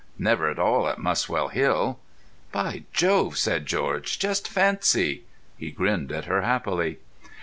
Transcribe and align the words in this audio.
Never 0.17 0.49
at 0.49 0.57
all 0.57 0.87
at 0.87 0.97
Muswell 0.97 1.49
Hill." 1.49 1.99
"By 2.51 2.85
Jove!" 2.91 3.37
said 3.37 3.67
George, 3.67 4.17
"just 4.17 4.47
fancy." 4.47 5.25
He 5.59 5.69
grinned 5.69 6.11
at 6.11 6.25
her 6.25 6.41
happily. 6.41 6.97